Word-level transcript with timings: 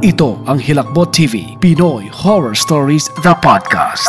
Ito 0.00 0.40
ang 0.48 0.56
Hilakbot 0.56 1.12
TV, 1.12 1.60
Pinoy 1.60 2.08
Horror 2.08 2.56
Stories, 2.56 3.12
The 3.20 3.36
Podcast. 3.36 4.08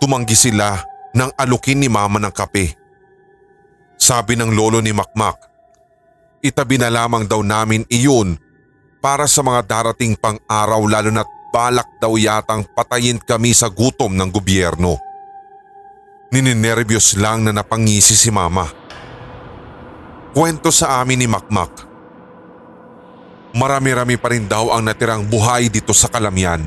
Tumanggi 0.00 0.32
sila 0.32 0.80
nang 1.12 1.28
alukin 1.36 1.76
ni 1.76 1.92
mama 1.92 2.16
ng 2.16 2.32
kape. 2.32 2.72
Sabi 4.00 4.40
ng 4.40 4.56
lolo 4.56 4.80
ni 4.80 4.88
Makmak, 4.96 5.36
itabi 6.40 6.80
na 6.80 6.88
lamang 6.88 7.28
daw 7.28 7.44
namin 7.44 7.84
iyon 7.92 8.40
para 9.04 9.28
sa 9.28 9.44
mga 9.44 9.68
darating 9.68 10.16
pang 10.16 10.40
araw 10.48 10.80
lalo 10.88 11.12
na't 11.12 11.28
balak 11.52 11.86
daw 12.00 12.16
yatang 12.16 12.64
patayin 12.72 13.20
kami 13.20 13.52
sa 13.52 13.68
gutom 13.68 14.16
ng 14.16 14.32
gobyerno. 14.32 14.96
Nininervyos 16.32 17.20
lang 17.20 17.44
na 17.44 17.52
napangisi 17.52 18.16
si 18.16 18.32
mama. 18.32 18.64
Kwento 20.32 20.72
sa 20.72 21.04
amin 21.04 21.20
ni 21.20 21.28
Makmak. 21.28 21.91
Marami-rami 23.52 24.16
pa 24.16 24.32
rin 24.32 24.48
daw 24.48 24.72
ang 24.72 24.80
natirang 24.80 25.28
buhay 25.28 25.68
dito 25.68 25.92
sa 25.92 26.08
Kalamyan. 26.08 26.64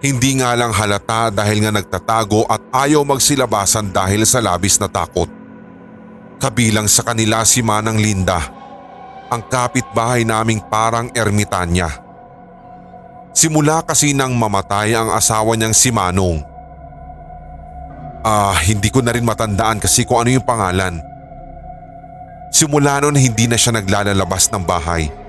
Hindi 0.00 0.38
nga 0.38 0.54
lang 0.54 0.70
halata 0.70 1.34
dahil 1.34 1.66
nga 1.66 1.74
nagtatago 1.74 2.46
at 2.46 2.62
ayaw 2.72 3.02
magsilabasan 3.04 3.90
dahil 3.90 4.22
sa 4.24 4.38
labis 4.38 4.78
na 4.78 4.86
takot. 4.86 5.28
Kabilang 6.40 6.88
sa 6.88 7.04
kanila 7.04 7.44
si 7.44 7.60
Manang 7.60 8.00
Linda, 8.00 8.40
ang 9.28 9.44
kapitbahay 9.44 10.24
naming 10.24 10.62
parang 10.72 11.12
ermitanya. 11.12 11.90
Simula 13.36 13.84
kasi 13.84 14.16
nang 14.16 14.32
mamatay 14.32 14.96
ang 14.96 15.12
asawa 15.12 15.52
niyang 15.58 15.76
si 15.76 15.92
Manong. 15.92 16.40
Ah, 18.24 18.56
hindi 18.62 18.88
ko 18.88 19.04
na 19.04 19.12
rin 19.12 19.26
matandaan 19.26 19.82
kasi 19.82 20.06
kung 20.06 20.22
ano 20.22 20.38
yung 20.38 20.46
pangalan. 20.46 21.02
Simula 22.50 23.04
noon 23.04 23.20
hindi 23.20 23.50
na 23.50 23.58
siya 23.58 23.76
naglalabas 23.76 24.48
ng 24.48 24.64
bahay. 24.64 25.19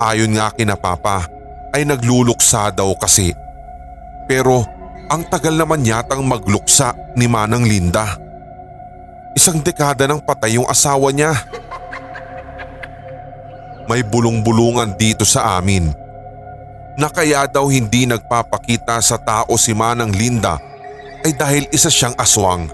Ayon 0.00 0.32
nga 0.32 0.48
kina 0.48 0.80
Papa 0.80 1.28
ay 1.76 1.84
nagluluksa 1.84 2.72
daw 2.72 2.88
kasi. 2.96 3.36
Pero 4.24 4.64
ang 5.12 5.28
tagal 5.28 5.52
naman 5.52 5.84
yatang 5.84 6.24
magluksa 6.24 6.96
ni 7.12 7.28
Manang 7.28 7.68
Linda. 7.68 8.16
Isang 9.36 9.60
dekada 9.60 10.08
nang 10.08 10.24
patay 10.24 10.56
yung 10.56 10.64
asawa 10.64 11.12
niya. 11.12 11.36
May 13.92 14.00
bulong-bulungan 14.00 14.96
dito 14.96 15.28
sa 15.28 15.60
amin. 15.60 15.92
Na 16.96 17.12
kaya 17.12 17.44
daw 17.44 17.68
hindi 17.68 18.08
nagpapakita 18.08 18.96
sa 19.04 19.20
tao 19.20 19.52
si 19.60 19.76
Manang 19.76 20.16
Linda 20.16 20.56
ay 21.28 21.36
dahil 21.36 21.68
isa 21.68 21.92
siyang 21.92 22.16
aswang. 22.16 22.72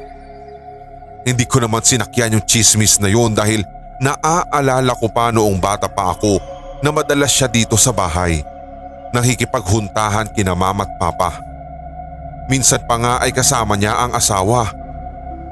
Hindi 1.26 1.42
ko 1.42 1.58
naman 1.58 1.82
sinakyan 1.82 2.38
yung 2.38 2.46
chismis 2.46 3.02
na 3.02 3.10
yun 3.10 3.34
dahil 3.34 3.66
naaalala 3.98 4.94
ko 4.94 5.10
pa 5.10 5.34
noong 5.34 5.58
bata 5.58 5.90
pa 5.90 6.14
ako 6.14 6.55
na 6.86 6.94
madalas 6.94 7.34
siya 7.34 7.50
dito 7.50 7.74
sa 7.74 7.90
bahay. 7.90 8.46
Nakikipaghuntahan 9.10 10.30
kina 10.30 10.54
mama 10.54 10.86
at 10.86 10.94
papa. 11.02 11.34
Minsan 12.46 12.86
pa 12.86 12.94
nga 12.94 13.14
ay 13.18 13.34
kasama 13.34 13.74
niya 13.74 14.06
ang 14.06 14.14
asawa. 14.14 14.70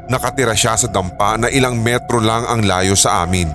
Nakatira 0.07 0.55
siya 0.55 0.79
sa 0.79 0.87
dampa 0.87 1.35
na 1.35 1.51
ilang 1.51 1.75
metro 1.75 2.23
lang 2.23 2.47
ang 2.47 2.63
layo 2.63 2.95
sa 2.95 3.27
amin. 3.27 3.51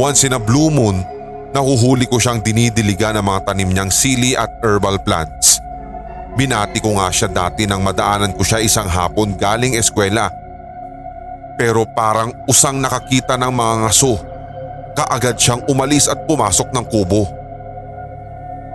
Once 0.00 0.24
in 0.24 0.32
a 0.32 0.40
blue 0.40 0.72
moon, 0.72 1.04
nahuhuli 1.52 2.08
ko 2.08 2.16
siyang 2.16 2.40
dinidiligan 2.40 3.20
ng 3.20 3.26
mga 3.28 3.52
tanim 3.52 3.68
niyang 3.68 3.92
sili 3.92 4.32
at 4.32 4.48
herbal 4.64 4.96
plants. 5.04 5.60
Binati 6.40 6.80
ko 6.80 6.96
nga 6.96 7.12
siya 7.12 7.28
dati 7.28 7.68
nang 7.68 7.84
madaanan 7.84 8.32
ko 8.32 8.40
siya 8.40 8.64
isang 8.64 8.88
hapon 8.88 9.36
galing 9.36 9.76
eskwela. 9.76 10.32
Pero 11.60 11.84
parang 11.84 12.32
usang 12.48 12.80
nakakita 12.80 13.36
ng 13.36 13.52
mga 13.52 13.74
ngaso 13.84 14.35
kaagad 14.96 15.36
siyang 15.36 15.62
umalis 15.68 16.08
at 16.08 16.24
pumasok 16.24 16.72
ng 16.72 16.84
kubo. 16.88 17.28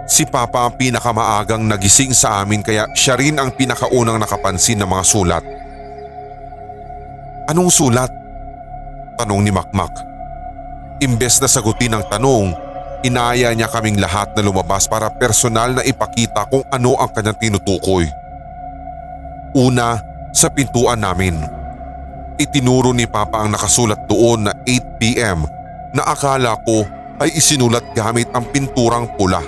Si 0.06 0.28
Papa 0.30 0.70
ang 0.70 0.78
pinakamaagang 0.78 1.66
nagising 1.66 2.14
sa 2.14 2.44
amin 2.44 2.62
kaya 2.62 2.86
siya 2.94 3.18
rin 3.18 3.42
ang 3.42 3.50
pinakaunang 3.58 4.22
nakapansin 4.22 4.78
ng 4.78 4.90
mga 4.90 5.06
sulat. 5.08 5.44
Anong 7.50 7.72
sulat? 7.74 8.12
Tanong 9.18 9.42
ni 9.42 9.50
Makmak. 9.50 9.94
Imbes 11.02 11.42
na 11.42 11.50
sagutin 11.50 11.98
ang 11.98 12.06
tanong, 12.06 12.54
inaya 13.02 13.50
niya 13.58 13.72
kaming 13.72 13.98
lahat 13.98 14.30
na 14.38 14.46
lumabas 14.46 14.86
para 14.86 15.10
personal 15.10 15.74
na 15.74 15.82
ipakita 15.82 16.46
kung 16.46 16.62
ano 16.70 16.94
ang 17.02 17.10
kanyang 17.10 17.40
tinutukoy. 17.42 18.06
Una, 19.58 19.98
sa 20.32 20.48
pintuan 20.48 21.02
namin. 21.02 21.36
Itinuro 22.40 22.96
ni 22.96 23.04
Papa 23.06 23.44
ang 23.44 23.52
nakasulat 23.52 24.08
doon 24.08 24.48
na 24.48 24.54
8pm 24.64 25.61
na 25.92 26.08
akala 26.08 26.56
ko 26.64 26.88
ay 27.22 27.36
isinulat 27.36 27.94
gamit 27.94 28.32
ang 28.34 28.48
pinturang 28.50 29.12
pula. 29.20 29.44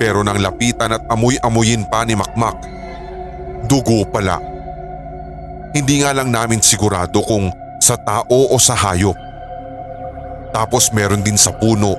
Pero 0.00 0.24
nang 0.26 0.40
lapitan 0.40 0.98
at 0.98 1.02
amoy-amoyin 1.06 1.86
pa 1.86 2.02
ni 2.02 2.18
Makmak, 2.18 2.58
dugo 3.70 4.02
pala. 4.08 4.40
Hindi 5.72 6.02
nga 6.02 6.10
lang 6.10 6.34
namin 6.34 6.58
sigurado 6.58 7.22
kung 7.22 7.52
sa 7.78 7.94
tao 7.98 8.50
o 8.50 8.56
sa 8.58 8.74
hayop. 8.74 9.14
Tapos 10.52 10.90
meron 10.92 11.24
din 11.24 11.38
sa 11.38 11.54
puno, 11.54 11.96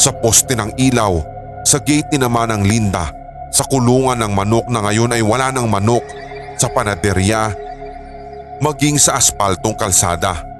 sa 0.00 0.10
poste 0.10 0.56
ng 0.56 0.74
ilaw, 0.78 1.22
sa 1.62 1.78
gate 1.78 2.10
ni 2.12 2.18
naman 2.18 2.50
ng 2.50 2.62
Linda, 2.66 3.12
sa 3.54 3.62
kulungan 3.64 4.18
ng 4.18 4.32
manok 4.34 4.66
na 4.66 4.82
ngayon 4.82 5.14
ay 5.14 5.22
wala 5.22 5.54
ng 5.54 5.68
manok, 5.68 6.02
sa 6.58 6.66
panaderya, 6.70 7.54
maging 8.58 8.98
sa 8.98 9.18
aspaltong 9.18 9.74
kalsada. 9.78 10.53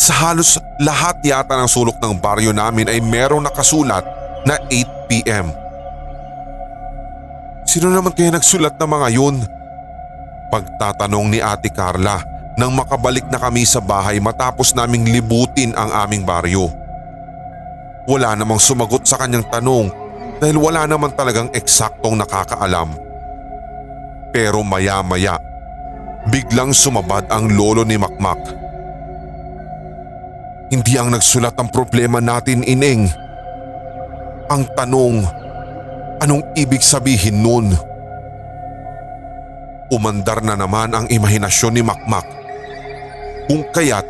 At 0.00 0.08
sa 0.08 0.32
halos 0.32 0.56
lahat 0.80 1.20
yata 1.20 1.60
ng 1.60 1.68
sulok 1.68 2.00
ng 2.00 2.16
baryo 2.16 2.56
namin 2.56 2.88
ay 2.88 3.04
merong 3.04 3.44
nakasulat 3.44 4.00
na 4.48 4.56
8pm. 4.72 5.52
Sino 7.68 7.92
naman 7.92 8.16
kaya 8.16 8.32
nagsulat 8.32 8.80
ng 8.80 8.90
mga 8.96 9.08
yun? 9.12 9.44
Pagtatanong 10.48 11.26
ni 11.28 11.44
Ate 11.44 11.68
Carla 11.68 12.16
nang 12.56 12.72
makabalik 12.72 13.28
na 13.28 13.36
kami 13.36 13.68
sa 13.68 13.84
bahay 13.84 14.16
matapos 14.24 14.72
naming 14.72 15.04
libutin 15.04 15.76
ang 15.76 15.92
aming 15.92 16.24
baryo. 16.24 16.72
Wala 18.08 18.32
namang 18.32 18.56
sumagot 18.56 19.04
sa 19.04 19.20
kanyang 19.20 19.44
tanong 19.52 19.92
dahil 20.40 20.56
wala 20.56 20.88
naman 20.88 21.12
talagang 21.12 21.52
eksaktong 21.52 22.16
nakakaalam. 22.16 22.96
Pero 24.32 24.64
maya-maya, 24.64 25.36
biglang 26.32 26.72
sumabad 26.72 27.28
ang 27.28 27.52
lolo 27.52 27.84
ni 27.84 28.00
Makmak. 28.00 28.69
Hindi 30.70 30.94
ang 30.94 31.10
nagsulat 31.10 31.58
ang 31.58 31.66
problema 31.66 32.22
natin, 32.22 32.62
Ineng. 32.62 33.10
Ang 34.46 34.62
tanong, 34.70 35.26
anong 36.22 36.54
ibig 36.54 36.78
sabihin 36.78 37.42
nun? 37.42 37.74
Umandar 39.90 40.38
na 40.46 40.54
naman 40.54 40.94
ang 40.94 41.06
imahinasyon 41.10 41.74
ni 41.74 41.82
Makmak. 41.82 42.22
Kung 43.50 43.66
kaya't, 43.74 44.06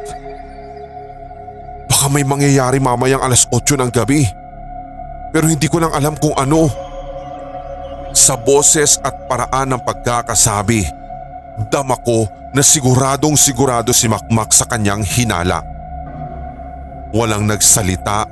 baka 1.88 2.06
may 2.12 2.28
mangyayari 2.28 2.76
mamayang 2.76 3.24
alas 3.24 3.48
8 3.48 3.80
ng 3.80 3.88
gabi. 3.88 4.28
Pero 5.32 5.48
hindi 5.48 5.64
ko 5.64 5.80
lang 5.80 5.96
alam 5.96 6.12
kung 6.20 6.36
ano. 6.36 6.68
Sa 8.12 8.36
boses 8.36 9.00
at 9.00 9.16
paraan 9.32 9.72
ng 9.72 9.80
pagkakasabi, 9.80 10.84
dama 11.72 11.96
ko 12.04 12.28
na 12.52 12.60
siguradong 12.60 13.38
sigurado 13.38 13.96
si 13.96 14.12
Makmak 14.12 14.52
sa 14.52 14.68
kanyang 14.68 15.00
hinala. 15.00 15.69
Walang 17.10 17.50
nagsalita 17.50 18.30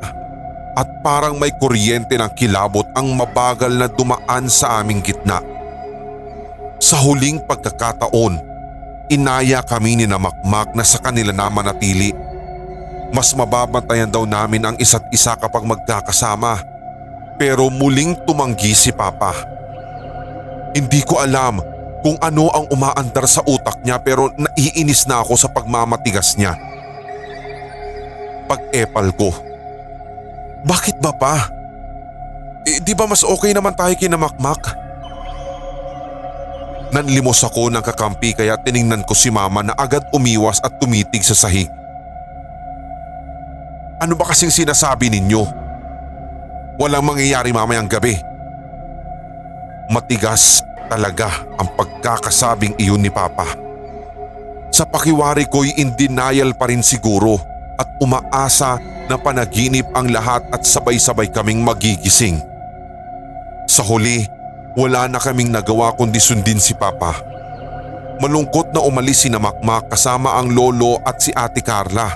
at 0.78 0.88
parang 1.02 1.34
may 1.34 1.50
kuryente 1.50 2.14
ng 2.14 2.30
kilabot 2.38 2.86
ang 2.94 3.10
mabagal 3.10 3.74
na 3.74 3.90
dumaan 3.90 4.46
sa 4.46 4.78
aming 4.78 5.02
gitna. 5.02 5.42
Sa 6.78 6.94
huling 7.02 7.42
pagkakataon, 7.42 8.38
inaya 9.10 9.66
kami 9.66 9.98
ni 9.98 10.06
na 10.06 10.22
Makmak 10.22 10.78
na 10.78 10.86
sa 10.86 11.02
kanila 11.02 11.34
na 11.34 11.50
manatili. 11.50 12.14
Mas 13.10 13.34
mababantayan 13.34 14.06
daw 14.06 14.22
namin 14.22 14.62
ang 14.62 14.76
isa't 14.78 15.02
isa 15.10 15.34
kapag 15.34 15.66
magkakasama. 15.66 16.62
Pero 17.34 17.66
muling 17.66 18.14
tumanggi 18.22 18.70
si 18.78 18.94
Papa. 18.94 19.34
Hindi 20.70 21.02
ko 21.02 21.18
alam 21.18 21.58
kung 22.06 22.14
ano 22.22 22.46
ang 22.54 22.70
umaandar 22.70 23.26
sa 23.26 23.42
utak 23.42 23.82
niya 23.82 23.98
pero 23.98 24.30
naiinis 24.38 25.10
na 25.10 25.18
ako 25.18 25.34
sa 25.34 25.50
pagmamatigas 25.50 26.38
niya. 26.38 26.67
Pag-epal 28.48 29.12
ko. 29.12 29.30
Bakit 30.64 30.98
ba 30.98 31.12
pa? 31.14 31.34
Eh, 32.64 32.80
di 32.82 32.96
ba 32.96 33.04
mas 33.04 33.22
okay 33.22 33.52
naman 33.52 33.76
tayo 33.76 33.92
kinamakmak? 33.94 34.60
Nanlimos 36.88 37.44
ako 37.44 37.68
ng 37.68 37.84
kakampi 37.84 38.32
kaya 38.32 38.56
tiningnan 38.56 39.04
ko 39.04 39.12
si 39.12 39.28
mama 39.28 39.60
na 39.60 39.76
agad 39.76 40.08
umiwas 40.10 40.64
at 40.64 40.80
tumitig 40.80 41.20
sa 41.20 41.36
sahig. 41.36 41.68
Ano 44.00 44.16
ba 44.16 44.24
kasing 44.32 44.52
sinasabi 44.52 45.12
ninyo? 45.12 45.42
Walang 46.80 47.04
mangyayari 47.04 47.52
mamayang 47.52 47.90
gabi. 47.90 48.16
Matigas 49.92 50.64
talaga 50.88 51.28
ang 51.60 51.68
pagkakasabing 51.76 52.78
iyon 52.80 53.04
ni 53.04 53.12
Papa. 53.12 53.44
Sa 54.72 54.86
pakiwari 54.88 55.44
ko'y 55.50 55.76
in 55.80 55.92
denial 55.92 56.56
pa 56.56 56.70
rin 56.70 56.80
siguro 56.80 57.40
at 57.78 57.88
umaasa 58.02 58.82
na 59.06 59.16
panaginip 59.16 59.86
ang 59.94 60.10
lahat 60.10 60.44
at 60.50 60.66
sabay-sabay 60.66 61.30
kaming 61.30 61.62
magigising. 61.62 62.42
Sa 63.70 63.86
huli, 63.86 64.26
wala 64.74 65.06
na 65.06 65.22
kaming 65.22 65.54
nagawa 65.54 65.94
kundi 65.94 66.18
sundin 66.18 66.58
si 66.58 66.74
Papa. 66.74 67.14
Malungkot 68.18 68.74
na 68.74 68.82
umalis 68.82 69.22
si 69.22 69.28
Namakmak 69.30 69.94
kasama 69.94 70.34
ang 70.36 70.50
lolo 70.50 70.98
at 71.06 71.22
si 71.22 71.30
Ate 71.30 71.62
Carla. 71.62 72.10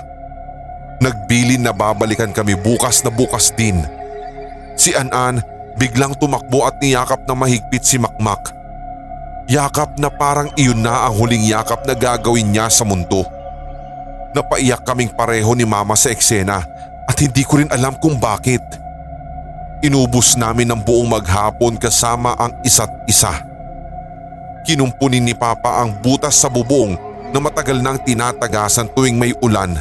Nagbilin 0.99 1.63
na 1.63 1.71
babalikan 1.71 2.35
kami 2.35 2.59
bukas 2.59 3.01
na 3.07 3.11
bukas 3.11 3.55
din. 3.55 3.79
Si 4.75 4.91
Anan 4.91 5.39
biglang 5.79 6.13
tumakbo 6.19 6.67
at 6.67 6.77
niyakap 6.83 7.23
na 7.23 7.33
mahigpit 7.33 7.83
si 7.87 7.95
Makmak. 7.97 8.51
Yakap 9.47 9.99
na 9.99 10.07
parang 10.07 10.51
iyon 10.55 10.83
na 10.83 11.07
ang 11.07 11.15
huling 11.15 11.43
yakap 11.43 11.83
na 11.83 11.95
gagawin 11.95 12.51
niya 12.51 12.67
sa 12.71 12.87
mundo. 12.87 13.27
Napaiyak 14.33 14.81
kaming 14.81 15.13
pareho 15.13 15.53
ni 15.53 15.61
mama 15.61 15.93
sa 15.93 16.09
eksena 16.09 16.65
at 17.05 17.17
hindi 17.21 17.45
ko 17.45 17.61
rin 17.61 17.69
alam 17.69 17.93
kung 18.01 18.17
bakit. 18.17 18.61
Inubos 19.85 20.33
namin 20.33 20.73
ng 20.73 20.81
buong 20.81 21.05
maghapon 21.05 21.77
kasama 21.77 22.33
ang 22.41 22.57
isa't 22.65 22.89
isa. 23.05 23.45
Kinumpunin 24.65 25.21
ni 25.21 25.35
Papa 25.37 25.83
ang 25.83 25.93
butas 26.01 26.39
sa 26.39 26.49
bubong 26.49 26.97
na 27.29 27.37
matagal 27.37 27.77
nang 27.83 27.99
tinatagasan 28.01 28.89
tuwing 28.95 29.19
may 29.19 29.35
ulan. 29.43 29.75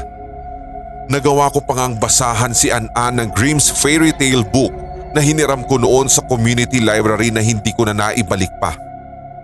Nagawa 1.08 1.48
ko 1.54 1.62
pang 1.64 1.80
ang 1.80 1.94
basahan 1.96 2.52
si 2.52 2.68
An-An 2.68 3.22
ng 3.22 3.28
Grimm's 3.32 3.72
Fairy 3.72 4.12
Tale 4.12 4.44
Book 4.44 4.74
na 5.12 5.20
hiniram 5.20 5.64
ko 5.64 5.80
noon 5.80 6.08
sa 6.08 6.24
community 6.24 6.80
library 6.82 7.32
na 7.32 7.40
hindi 7.40 7.70
ko 7.72 7.88
na 7.88 7.94
naibalik 7.94 8.52
pa. 8.60 8.76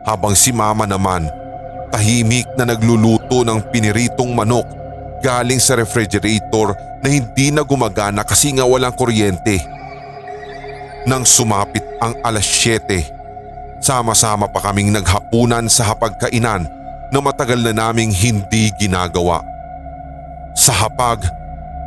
Habang 0.05 0.33
si 0.37 0.51
Mama 0.51 0.89
naman, 0.89 1.29
tahimik 1.93 2.49
na 2.57 2.69
nagluluto 2.69 3.45
ng 3.45 3.61
piniritong 3.73 4.33
manok 4.33 4.65
galing 5.23 5.59
sa 5.63 5.79
refrigerator 5.79 6.75
na 7.03 7.09
hindi 7.11 7.55
na 7.55 7.63
gumagana 7.63 8.27
kasi 8.27 8.55
nga 8.55 8.67
walang 8.67 8.95
kuryente. 8.95 9.63
Nang 11.07 11.23
sumapit 11.25 11.85
ang 12.03 12.13
alas 12.21 12.45
7, 12.45 13.79
sama-sama 13.79 14.51
pa 14.51 14.61
kaming 14.61 14.91
naghapunan 14.91 15.71
sa 15.71 15.95
hapagkainan 15.95 16.67
na 17.09 17.19
matagal 17.23 17.61
na 17.63 17.73
naming 17.73 18.13
hindi 18.13 18.69
ginagawa. 18.77 19.41
Sa 20.59 20.75
hapag, 20.75 21.23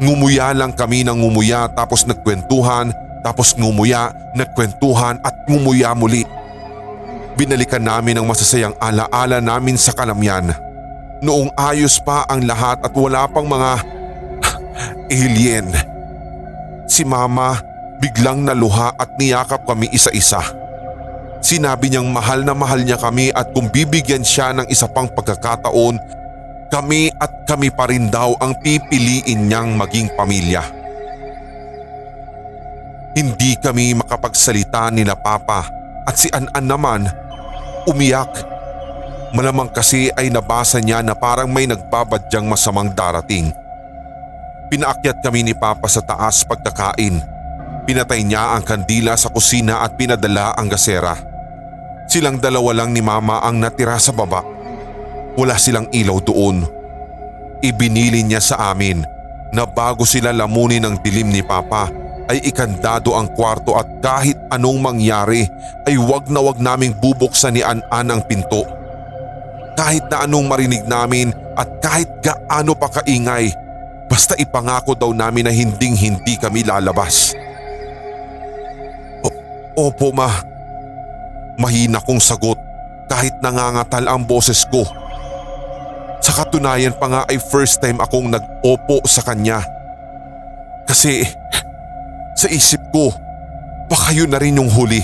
ngumuya 0.01 0.55
lang 0.55 0.73
kami 0.73 1.03
ng 1.05 1.21
ngumuya 1.21 1.69
tapos 1.69 2.07
nagkwentuhan, 2.07 2.95
tapos 3.21 3.53
ngumuya, 3.53 4.15
nagkwentuhan 4.33 5.21
at 5.21 5.35
ngumuya 5.45 5.93
muli. 5.93 6.25
Binalikan 7.37 7.83
namin 7.83 8.17
ang 8.17 8.25
masasayang 8.25 8.73
alaala 8.81 9.37
namin 9.43 9.77
sa 9.77 9.93
kalamyan. 9.93 10.70
Noong 11.21 11.53
ayos 11.53 12.01
pa 12.01 12.25
ang 12.25 12.41
lahat 12.49 12.81
at 12.81 12.93
wala 12.97 13.29
pang 13.29 13.45
mga 13.45 13.71
alien. 15.21 15.69
Si 16.89 17.05
mama 17.05 17.61
biglang 18.01 18.41
naluha 18.41 18.97
at 18.97 19.13
niyakap 19.21 19.61
kami 19.69 19.85
isa-isa. 19.93 20.41
Sinabi 21.41 21.93
niyang 21.93 22.09
mahal 22.09 22.41
na 22.41 22.57
mahal 22.57 22.81
niya 22.81 22.97
kami 22.97 23.29
at 23.29 23.53
kung 23.53 23.69
bibigyan 23.69 24.25
siya 24.25 24.53
ng 24.57 24.65
isa 24.69 24.89
pang 24.89 25.09
pagkakataon, 25.09 26.01
kami 26.73 27.13
at 27.21 27.45
kami 27.45 27.69
pa 27.69 27.85
rin 27.85 28.09
daw 28.09 28.33
ang 28.41 28.57
pipiliin 28.57 29.45
niyang 29.45 29.77
maging 29.77 30.09
pamilya. 30.17 30.65
Hindi 33.11 33.59
kami 33.61 33.93
makapagsalita 33.93 34.89
ni 34.89 35.05
na 35.05 35.13
Papa 35.13 35.67
at 36.07 36.15
si 36.17 36.31
An-An 36.33 36.65
naman 36.65 37.01
umiyak. 37.85 38.50
Malamang 39.31 39.71
kasi 39.71 40.11
ay 40.15 40.27
nabasa 40.27 40.83
niya 40.83 40.99
na 40.99 41.15
parang 41.15 41.47
may 41.47 41.63
nagbabadyang 41.67 42.47
masamang 42.47 42.91
darating. 42.91 43.51
Pinaakyat 44.67 45.23
kami 45.23 45.43
ni 45.43 45.53
Papa 45.55 45.87
sa 45.87 45.99
taas 46.03 46.43
pagkakain 46.47 47.31
Pinatay 47.81 48.21
niya 48.21 48.53
ang 48.53 48.61
kandila 48.61 49.17
sa 49.17 49.33
kusina 49.33 49.81
at 49.81 49.97
pinadala 49.97 50.53
ang 50.53 50.69
gasera. 50.69 51.17
Silang 52.05 52.37
dalawa 52.37 52.83
lang 52.83 52.93
ni 52.93 53.01
mama 53.01 53.41
ang 53.41 53.57
natira 53.57 53.97
sa 53.97 54.13
baba. 54.13 54.45
Wala 55.39 55.57
silang 55.57 55.89
ilaw 55.89 56.21
doon. 56.21 56.67
Ibinili 57.63 58.21
niya 58.21 58.41
sa 58.43 58.71
amin 58.71 59.01
na 59.51 59.65
bago 59.65 60.05
sila 60.05 60.31
lamunin 60.31 60.83
ng 60.85 60.95
dilim 61.01 61.31
ni 61.33 61.41
Papa 61.41 61.89
ay 62.29 62.39
ikandado 62.45 63.17
ang 63.17 63.31
kwarto 63.33 63.75
at 63.75 63.87
kahit 63.99 64.37
anong 64.53 64.79
mangyari 64.79 65.49
ay 65.83 65.97
wag 65.97 66.29
na 66.29 66.39
wag 66.39 66.61
naming 66.61 66.93
bubuksan 66.95 67.57
ni 67.57 67.61
An-An 67.65 68.13
ang 68.13 68.21
pinto. 68.23 68.63
Kahit 69.75 70.05
na 70.11 70.27
anong 70.27 70.47
marinig 70.51 70.83
namin 70.85 71.31
at 71.55 71.67
kahit 71.79 72.09
gaano 72.21 72.75
pa 72.75 72.91
kaingay, 73.01 73.51
basta 74.11 74.35
ipangako 74.35 74.93
daw 74.93 75.11
namin 75.15 75.47
na 75.47 75.53
hinding 75.53 75.95
hindi 75.95 76.35
kami 76.35 76.67
lalabas. 76.67 77.33
Opo 79.75 80.11
ma. 80.11 80.27
Mahina 81.55 82.03
kong 82.03 82.19
sagot 82.19 82.59
kahit 83.07 83.39
nangangatal 83.39 84.07
ang 84.07 84.23
boses 84.23 84.67
ko. 84.67 84.83
Sa 86.21 86.31
katunayan 86.31 86.95
pa 86.95 87.07
nga 87.09 87.21
ay 87.27 87.41
first 87.41 87.81
time 87.81 87.99
akong 87.99 88.29
nag-opo 88.29 89.03
sa 89.07 89.25
kanya. 89.25 89.63
Kasi 90.85 91.25
sa 92.37 92.47
isip 92.51 92.79
ko, 92.93 93.11
baka 93.87 94.15
yun 94.15 94.31
na 94.31 94.39
rin 94.39 94.59
yung 94.59 94.69
huli. 94.71 95.03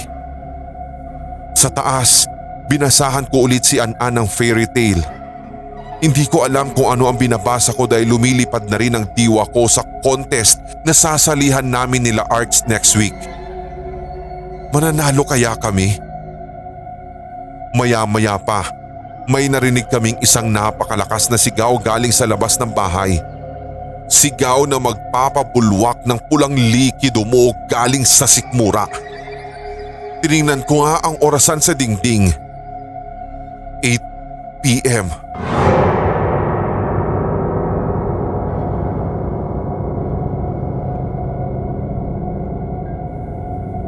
Sa 1.57 1.73
taas, 1.73 2.29
binasahan 2.67 3.27
ko 3.31 3.47
ulit 3.47 3.63
si 3.63 3.79
An-An 3.79 4.19
ng 4.19 4.27
fairy 4.27 4.67
tale. 4.71 5.03
Hindi 5.97 6.29
ko 6.29 6.45
alam 6.45 6.77
kung 6.77 6.93
ano 6.93 7.09
ang 7.09 7.17
binabasa 7.17 7.73
ko 7.73 7.89
dahil 7.89 8.13
lumilipad 8.13 8.69
na 8.69 8.77
rin 8.77 8.93
ang 8.93 9.09
diwa 9.17 9.49
ko 9.49 9.65
sa 9.65 9.81
contest 10.05 10.61
na 10.85 10.93
sasalihan 10.93 11.65
namin 11.65 12.05
nila 12.05 12.21
Arts 12.29 12.61
next 12.69 12.93
week. 12.93 13.17
Mananalo 14.69 15.25
kaya 15.25 15.57
kami? 15.57 15.97
Maya-maya 17.73 18.37
pa, 18.37 18.69
may 19.25 19.49
narinig 19.49 19.89
kaming 19.89 20.21
isang 20.21 20.53
napakalakas 20.53 21.33
na 21.33 21.35
sigaw 21.35 21.75
galing 21.81 22.13
sa 22.13 22.29
labas 22.29 22.61
ng 22.61 22.69
bahay. 22.71 23.17
Sigaw 24.07 24.69
na 24.69 24.79
magpapabulwak 24.79 26.05
ng 26.05 26.19
pulang 26.31 26.53
likido 26.55 27.25
mo 27.27 27.51
galing 27.67 28.05
sa 28.07 28.23
sikmura. 28.23 28.87
Tiningnan 30.21 30.63
ko 30.63 30.85
nga 30.85 31.03
ang 31.03 31.19
orasan 31.19 31.59
sa 31.59 31.75
dingding. 31.75 32.46
8 33.85 34.01
p.m. 34.65 35.05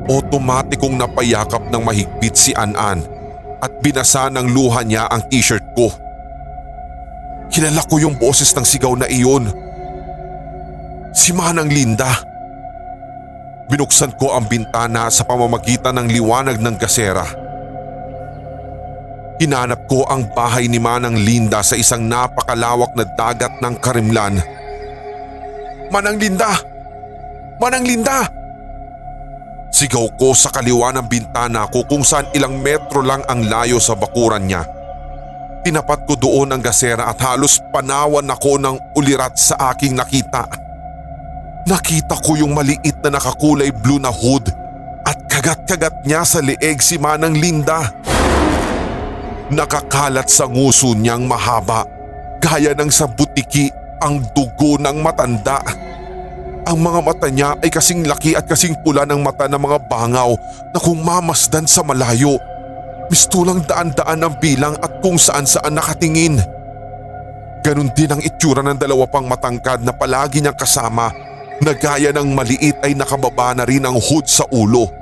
Otomatikong 0.10 0.98
napayakap 0.98 1.74
ng 1.74 1.82
mahigpit 1.82 2.38
si 2.38 2.52
An-An 2.54 3.02
at 3.62 3.72
binasa 3.82 4.30
ng 4.30 4.54
luha 4.54 4.86
niya 4.86 5.10
ang 5.10 5.26
t-shirt 5.26 5.66
ko. 5.74 5.90
Kilala 7.50 7.82
ko 7.90 7.98
yung 7.98 8.14
boses 8.22 8.54
ng 8.54 8.66
sigaw 8.66 8.94
na 8.94 9.10
iyon. 9.10 9.50
Si 11.18 11.34
Manang 11.34 11.74
Linda. 11.74 12.14
Binuksan 13.70 14.14
ko 14.18 14.38
ang 14.38 14.46
bintana 14.46 15.10
sa 15.10 15.26
pamamagitan 15.26 15.98
ng 15.98 16.14
liwanag 16.14 16.62
ng 16.62 16.78
gasera. 16.78 17.49
Hinanap 19.40 19.88
ko 19.88 20.04
ang 20.04 20.28
bahay 20.36 20.68
ni 20.68 20.84
Manang 20.84 21.16
Linda 21.16 21.64
sa 21.64 21.80
isang 21.80 22.04
napakalawak 22.04 22.92
na 22.92 23.08
dagat 23.08 23.64
ng 23.64 23.76
Karimlan. 23.80 24.36
Manang 25.88 26.20
Linda! 26.20 26.60
Manang 27.56 27.88
Linda! 27.88 28.28
Sigaw 29.72 30.12
ko 30.20 30.36
sa 30.36 30.52
kaliwa 30.52 30.92
ng 30.92 31.08
bintana 31.08 31.72
ko 31.72 31.88
kung 31.88 32.04
saan 32.04 32.28
ilang 32.36 32.60
metro 32.60 33.00
lang 33.00 33.24
ang 33.32 33.48
layo 33.48 33.80
sa 33.80 33.96
bakuran 33.96 34.44
niya. 34.44 34.68
Tinapat 35.64 36.04
ko 36.04 36.20
doon 36.20 36.52
ang 36.52 36.60
gasera 36.60 37.08
at 37.08 37.20
halos 37.24 37.64
panawan 37.72 38.28
ako 38.28 38.60
ng 38.60 38.76
ulirat 39.00 39.40
sa 39.40 39.72
aking 39.72 39.96
nakita. 39.96 40.52
Nakita 41.64 42.20
ko 42.20 42.36
yung 42.36 42.60
maliit 42.60 43.00
na 43.08 43.16
nakakulay 43.16 43.72
blue 43.72 44.04
na 44.04 44.12
hood 44.12 44.52
at 45.08 45.16
kagat-kagat 45.32 46.04
niya 46.04 46.28
sa 46.28 46.44
leeg 46.44 46.84
si 46.84 47.00
Manang 47.00 47.40
Linda. 47.40 48.09
Nakakalat 49.50 50.30
sa 50.30 50.46
nguso 50.46 50.94
niyang 50.94 51.26
mahaba, 51.26 51.82
gaya 52.38 52.78
ng 52.78 52.94
sa 52.94 53.10
butiki 53.10 53.74
ang 53.98 54.22
dugo 54.38 54.78
ng 54.78 55.02
matanda. 55.02 55.58
Ang 56.70 56.78
mga 56.86 57.00
mata 57.02 57.28
niya 57.34 57.58
ay 57.58 57.74
kasing 57.74 58.06
laki 58.06 58.38
at 58.38 58.46
kasing 58.46 58.78
pula 58.86 59.10
ng 59.10 59.26
mata 59.26 59.50
ng 59.50 59.58
mga 59.58 59.90
bangaw 59.90 60.38
na 60.70 60.78
kung 60.78 61.02
mamasdan 61.02 61.66
sa 61.66 61.82
malayo. 61.82 62.38
Mistulang 63.10 63.66
daan-daan 63.66 64.22
ang 64.22 64.38
bilang 64.38 64.78
at 64.86 65.02
kung 65.02 65.18
saan 65.18 65.50
saan 65.50 65.74
nakatingin. 65.74 66.38
Ganon 67.66 67.90
din 67.98 68.14
ang 68.14 68.22
itsura 68.22 68.62
ng 68.62 68.78
dalawa 68.78 69.10
pang 69.10 69.26
matangkad 69.26 69.82
na 69.82 69.90
palagi 69.90 70.46
niyang 70.46 70.54
kasama 70.54 71.10
na 71.58 71.74
gaya 71.74 72.14
ng 72.14 72.38
maliit 72.38 72.78
ay 72.86 72.94
nakababa 72.94 73.58
na 73.58 73.66
rin 73.66 73.82
ang 73.82 73.98
hood 73.98 74.30
sa 74.30 74.46
ulo. 74.54 74.94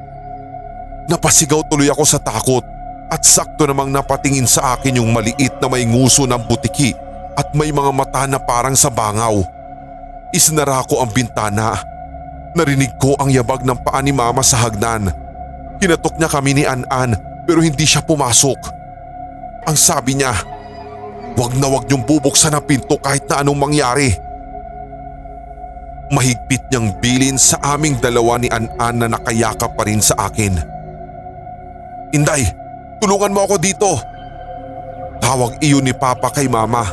Napasigaw 1.11 1.67
tuloy 1.67 1.91
ako 1.91 2.07
sa 2.07 2.23
takot 2.23 2.76
at 3.07 3.23
sakto 3.23 3.63
namang 3.63 3.91
napatingin 3.91 4.47
sa 4.47 4.75
akin 4.75 4.99
yung 4.99 5.11
maliit 5.15 5.55
na 5.63 5.67
may 5.71 5.87
nguso 5.87 6.27
ng 6.27 6.43
butiki 6.43 6.91
at 7.39 7.53
may 7.55 7.71
mga 7.71 7.91
mata 7.95 8.27
na 8.27 8.39
parang 8.41 8.75
sa 8.75 8.91
bangaw. 8.91 9.39
Isinara 10.35 10.83
ko 10.83 10.99
ang 10.99 11.11
bintana. 11.15 11.79
Narinig 12.51 12.99
ko 12.99 13.15
ang 13.15 13.31
yabag 13.31 13.63
ng 13.63 13.79
paa 13.79 14.03
ni 14.03 14.11
mama 14.11 14.43
sa 14.43 14.59
hagdan. 14.59 15.07
Kinatok 15.77 16.19
niya 16.19 16.27
kami 16.27 16.51
ni 16.57 16.63
An-An 16.67 17.15
pero 17.47 17.63
hindi 17.63 17.87
siya 17.87 18.03
pumasok. 18.03 18.59
Ang 19.69 19.77
sabi 19.77 20.19
niya, 20.19 20.35
Huwag 21.37 21.53
na 21.53 21.69
huwag 21.69 21.85
niyong 21.85 22.01
bubuksan 22.01 22.57
ang 22.57 22.65
pinto 22.65 22.97
kahit 22.97 23.29
na 23.29 23.45
anong 23.45 23.61
mangyari. 23.61 24.09
Mahigpit 26.09 26.65
niyang 26.73 26.97
bilin 26.97 27.37
sa 27.37 27.61
aming 27.77 28.01
dalawa 28.01 28.41
ni 28.41 28.49
An-An 28.49 29.05
na 29.05 29.07
nakayakap 29.13 29.77
pa 29.77 29.85
rin 29.85 30.01
sa 30.01 30.17
akin. 30.17 30.57
Inday, 32.09 32.49
tulungan 33.01 33.33
mo 33.33 33.45
ako 33.45 33.55
dito. 33.57 33.91
Tawag 35.21 35.59
iyon 35.59 35.85
ni 35.85 35.93
Papa 35.93 36.31
kay 36.31 36.47
Mama. 36.47 36.85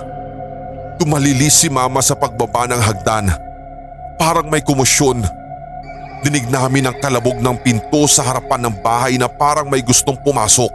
Tumalilis 0.99 1.59
si 1.59 1.69
mama 1.69 1.99
sa 2.01 2.15
pagbaba 2.15 2.71
ng 2.71 2.79
hagdan. 2.79 3.27
Parang 4.15 4.47
may 4.47 4.63
kumusyon. 4.63 5.27
Dinig 6.25 6.47
namin 6.49 6.89
ang 6.89 6.97
kalabog 7.03 7.37
ng 7.37 7.57
pinto 7.61 8.09
sa 8.09 8.25
harapan 8.25 8.65
ng 8.65 8.75
bahay 8.81 9.21
na 9.21 9.29
parang 9.29 9.69
may 9.69 9.85
gustong 9.85 10.17
pumasok. 10.17 10.73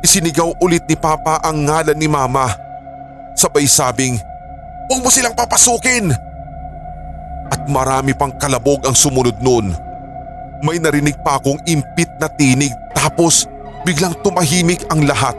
Isinigaw 0.00 0.54
ulit 0.62 0.86
ni 0.86 0.94
Papa 0.94 1.42
ang 1.42 1.66
ngalan 1.66 1.98
ni 1.98 2.06
Mama. 2.06 2.54
Sabay 3.34 3.66
sabing, 3.66 4.16
Huwag 4.88 5.04
mo 5.04 5.12
silang 5.12 5.36
papasukin! 5.36 6.08
At 7.52 7.60
marami 7.68 8.16
pang 8.16 8.32
kalabog 8.32 8.88
ang 8.88 8.96
sumunod 8.96 9.36
noon. 9.44 9.76
May 10.64 10.80
narinig 10.80 11.20
pa 11.20 11.36
akong 11.36 11.60
impit 11.68 12.08
na 12.16 12.26
tinig 12.32 12.72
tapos 12.96 13.44
biglang 13.82 14.14
tumahimik 14.22 14.86
ang 14.88 15.04
lahat. 15.04 15.36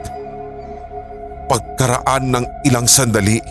Pagkaraan 1.49 2.29
ng 2.29 2.45
ilang 2.69 2.85
sandali, 2.85 3.41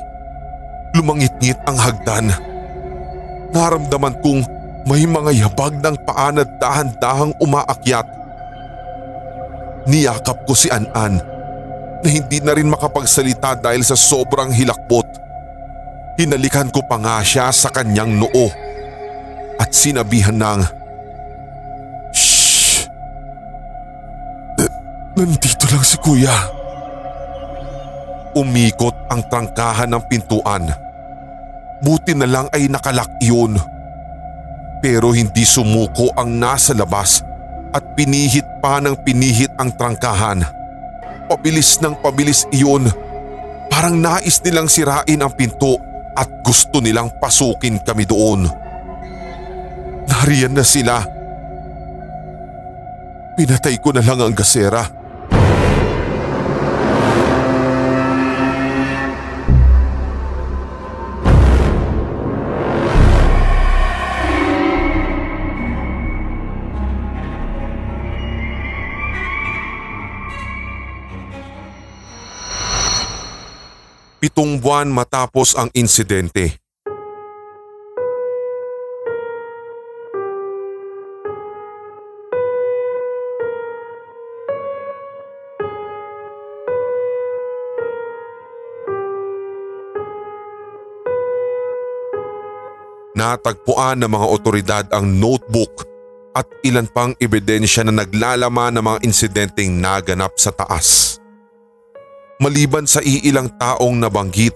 Lumangit-ngit 0.96 1.60
ang 1.68 1.76
hagdan. 1.76 2.32
Naramdaman 3.52 4.16
kong 4.24 4.40
may 4.88 5.04
mga 5.04 5.46
yabag 5.46 5.76
ng 5.84 5.96
paa 6.08 6.32
na 6.32 6.48
dahan-dahang 6.48 7.36
umaakyat. 7.36 8.08
Niyakap 9.88 10.48
ko 10.48 10.56
si 10.56 10.72
An-An 10.72 11.20
na 12.00 12.08
hindi 12.08 12.40
na 12.40 12.56
rin 12.56 12.72
makapagsalita 12.72 13.60
dahil 13.60 13.84
sa 13.84 13.96
sobrang 13.96 14.52
hilakbot. 14.52 15.04
Hinalikan 16.16 16.72
ko 16.72 16.80
pa 16.88 16.96
nga 16.96 17.20
siya 17.20 17.52
sa 17.52 17.68
kanyang 17.68 18.16
noo 18.16 18.48
at 19.60 19.70
sinabihan 19.70 20.34
ng, 20.34 20.60
Nandito 25.18 25.66
lang 25.74 25.82
si 25.82 25.98
kuya. 25.98 26.30
Umikot 28.38 29.10
ang 29.10 29.26
trangkahan 29.26 29.90
ng 29.90 30.02
pintuan. 30.06 30.70
Buti 31.82 32.14
na 32.14 32.22
lang 32.22 32.46
ay 32.54 32.70
nakalak 32.70 33.10
iyon. 33.18 33.58
Pero 34.78 35.10
hindi 35.10 35.42
sumuko 35.42 36.14
ang 36.14 36.38
nasa 36.38 36.70
labas 36.70 37.26
at 37.74 37.82
pinihit 37.98 38.46
pa 38.62 38.78
ng 38.78 38.94
pinihit 39.02 39.50
ang 39.58 39.74
trangkahan. 39.74 40.46
Pabilis 41.26 41.82
ng 41.82 41.98
pabilis 41.98 42.46
iyon. 42.54 42.86
Parang 43.66 43.98
nais 43.98 44.38
nilang 44.46 44.70
sirain 44.70 45.18
ang 45.18 45.34
pinto 45.34 45.82
at 46.14 46.30
gusto 46.46 46.78
nilang 46.78 47.10
pasukin 47.18 47.82
kami 47.82 48.06
doon. 48.06 48.46
Nariyan 50.06 50.54
na 50.54 50.62
sila. 50.62 51.02
Pinatay 53.34 53.82
ko 53.82 53.90
na 53.90 54.02
lang 54.06 54.22
ang 54.22 54.34
gasera. 54.34 54.97
Pitong 74.18 74.58
buwan 74.58 74.90
matapos 74.90 75.54
ang 75.54 75.70
insidente. 75.78 76.58
Natagpuan 93.18 93.98
ng 93.98 94.14
mga 94.14 94.26
otoridad 94.30 94.84
ang 94.94 95.10
notebook 95.18 95.82
at 96.38 96.46
ilan 96.62 96.86
pang 96.86 97.18
ebidensya 97.18 97.82
na 97.82 97.90
naglalaman 97.90 98.78
ng 98.78 98.84
mga 98.86 98.98
insidenteng 99.02 99.74
naganap 99.82 100.38
sa 100.38 100.54
taas. 100.54 101.18
Maliban 102.38 102.86
sa 102.86 103.02
iilang 103.02 103.50
taong 103.58 103.98
nabanggit, 103.98 104.54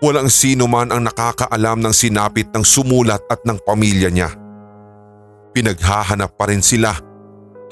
walang 0.00 0.32
sino 0.32 0.64
man 0.64 0.88
ang 0.88 1.04
nakakaalam 1.04 1.84
ng 1.84 1.92
sinapit 1.92 2.48
ng 2.48 2.64
sumulat 2.64 3.20
at 3.28 3.44
ng 3.44 3.60
pamilya 3.60 4.08
niya. 4.08 4.32
Pinaghahanap 5.52 6.32
pa 6.32 6.48
rin 6.48 6.64
sila 6.64 6.96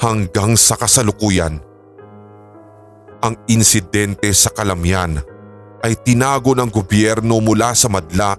hanggang 0.04 0.52
sa 0.52 0.76
kasalukuyan. 0.76 1.64
Ang 3.24 3.34
insidente 3.48 4.28
sa 4.36 4.52
Kalamyan 4.52 5.16
ay 5.80 5.96
tinago 6.04 6.52
ng 6.52 6.68
gobyerno 6.68 7.40
mula 7.40 7.72
sa 7.72 7.88
madla 7.88 8.36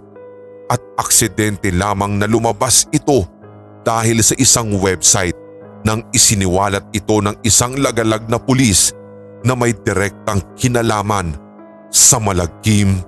at 0.69 0.81
aksidente 1.01 1.73
lamang 1.73 2.21
na 2.21 2.29
lumabas 2.29 2.85
ito 2.93 3.25
dahil 3.81 4.21
sa 4.21 4.37
isang 4.37 4.77
website 4.77 5.35
nang 5.81 6.05
isiniwalat 6.13 6.85
ito 6.93 7.17
ng 7.17 7.33
isang 7.41 7.81
lagalag 7.81 8.29
na 8.29 8.37
pulis 8.37 8.93
na 9.43 9.53
may 9.53 9.75
direktang 9.75 10.39
kinalaman 10.55 11.35
sa 11.91 12.17
malagim 12.17 12.99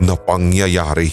na 0.00 0.16
pangyayari. 0.16 1.12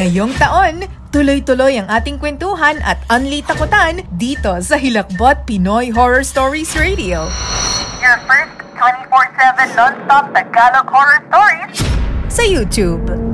Ngayong 0.00 0.32
taon, 0.40 0.88
tuloy-tuloy 1.12 1.76
ang 1.76 1.84
ating 1.92 2.16
kwentuhan 2.16 2.80
at 2.88 3.04
unli 3.12 3.44
takutan 3.44 4.00
dito 4.16 4.48
sa 4.64 4.80
Hilakbot 4.80 5.44
Pinoy 5.44 5.92
Horror 5.92 6.24
Stories 6.24 6.72
Radio. 6.72 7.28
Your 8.00 8.16
first 8.24 8.56
24-7 8.80 9.76
non-stop 9.76 10.32
Tagalog 10.32 10.88
horror 10.88 11.20
stories 11.28 11.84
Sa 12.32 12.40
YouTube. 12.48 13.29